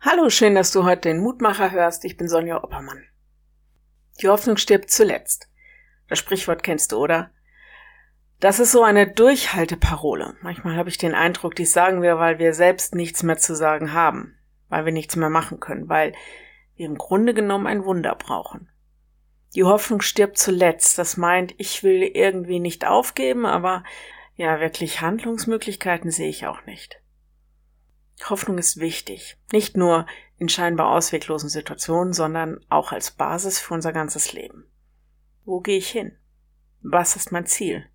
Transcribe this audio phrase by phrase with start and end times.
[0.00, 2.04] Hallo, schön, dass du heute den Mutmacher hörst.
[2.04, 3.02] Ich bin Sonja Oppermann.
[4.22, 5.48] Die Hoffnung stirbt zuletzt.
[6.08, 7.32] Das Sprichwort kennst du, oder?
[8.38, 10.36] Das ist so eine Durchhalteparole.
[10.40, 13.92] Manchmal habe ich den Eindruck, dies sagen wir, weil wir selbst nichts mehr zu sagen
[13.92, 14.38] haben,
[14.68, 16.12] weil wir nichts mehr machen können, weil
[16.76, 18.70] wir im Grunde genommen ein Wunder brauchen.
[19.56, 20.96] Die Hoffnung stirbt zuletzt.
[20.96, 23.82] Das meint, ich will irgendwie nicht aufgeben, aber
[24.36, 27.02] ja, wirklich Handlungsmöglichkeiten sehe ich auch nicht.
[28.26, 30.06] Hoffnung ist wichtig, nicht nur
[30.38, 34.66] in scheinbar ausweglosen Situationen, sondern auch als Basis für unser ganzes Leben.
[35.44, 36.16] Wo gehe ich hin?
[36.82, 37.86] Was ist mein Ziel?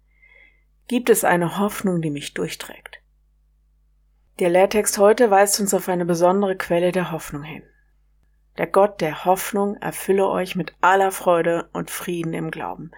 [0.87, 3.01] Gibt es eine Hoffnung, die mich durchträgt?
[4.39, 7.63] Der Lehrtext heute weist uns auf eine besondere Quelle der Hoffnung hin.
[8.57, 12.91] Der Gott der Hoffnung erfülle euch mit aller Freude und Frieden im Glauben,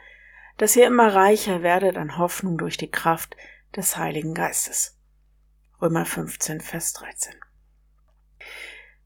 [0.57, 3.35] dass ihr immer reicher werdet an Hoffnung durch die Kraft
[3.76, 4.95] des Heiligen Geistes.
[5.81, 7.34] Römer 15, Vers 13.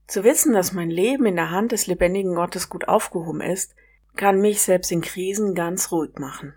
[0.05, 3.73] Zu wissen, dass mein Leben in der Hand des lebendigen Gottes gut aufgehoben ist,
[4.15, 6.53] kann mich selbst in Krisen ganz ruhig machen,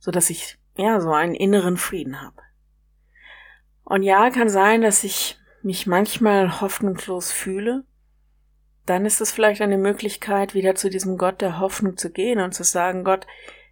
[0.00, 2.42] so dass ich ja so einen inneren Frieden habe.
[3.84, 7.84] Und ja, kann sein, dass ich mich manchmal hoffnungslos fühle.
[8.86, 12.54] Dann ist es vielleicht eine Möglichkeit, wieder zu diesem Gott der Hoffnung zu gehen und
[12.54, 13.26] zu sagen, Gott,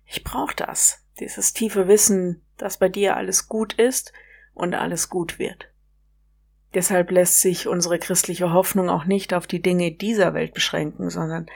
[0.05, 4.13] ich brauche das, dieses tiefe Wissen, dass bei dir alles gut ist
[4.57, 5.69] und alles gut wird.
[6.75, 11.47] Deshalb lässt sich unsere christliche Hoffnung auch nicht auf die Dinge dieser Welt beschränken, sondern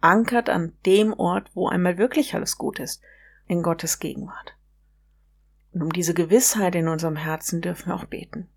[0.00, 3.02] ankert an dem Ort, wo einmal wirklich alles gut ist,
[3.46, 4.56] in Gottes Gegenwart.
[5.72, 8.48] Und um diese Gewissheit in unserem Herzen dürfen wir auch beten.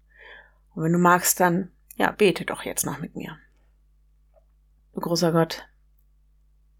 [0.76, 3.38] Und wenn du magst, dann, ja, bete doch jetzt noch mit mir.
[4.94, 5.68] Du großer Gott,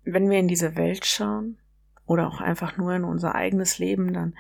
[0.04, 1.58] wenn wir in diese Welt schauen
[2.06, 4.36] oder auch einfach nur in unser eigenes Leben, dann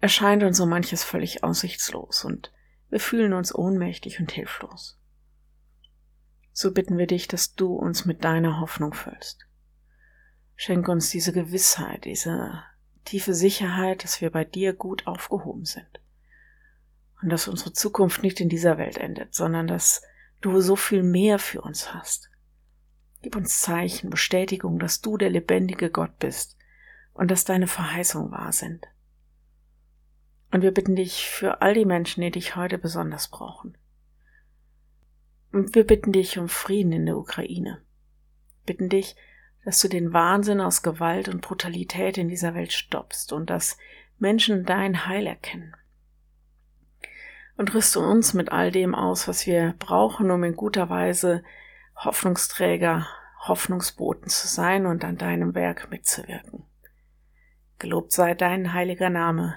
[0.00, 2.52] erscheint uns so manches völlig aussichtslos und
[2.88, 4.98] wir fühlen uns ohnmächtig und hilflos.
[6.52, 9.46] So bitten wir dich, dass du uns mit deiner Hoffnung füllst.
[10.56, 12.62] Schenk uns diese Gewissheit, diese
[13.04, 16.00] tiefe Sicherheit, dass wir bei dir gut aufgehoben sind.
[17.22, 20.02] Und dass unsere Zukunft nicht in dieser Welt endet, sondern dass
[20.40, 22.30] du so viel mehr für uns hast.
[23.22, 26.56] Gib uns Zeichen, Bestätigung, dass du der lebendige Gott bist
[27.12, 28.86] und dass deine Verheißungen wahr sind.
[30.52, 33.76] Und wir bitten dich für all die Menschen, die dich heute besonders brauchen.
[35.52, 37.80] Und wir bitten dich um Frieden in der Ukraine.
[38.66, 39.16] Bitten dich,
[39.64, 43.76] dass du den Wahnsinn aus Gewalt und Brutalität in dieser Welt stoppst und dass
[44.18, 45.76] Menschen dein Heil erkennen.
[47.56, 51.42] Und rüste uns mit all dem aus, was wir brauchen, um in guter Weise
[51.96, 53.06] Hoffnungsträger,
[53.46, 56.64] Hoffnungsboten zu sein und an deinem Werk mitzuwirken.
[57.78, 59.56] Gelobt sei dein heiliger Name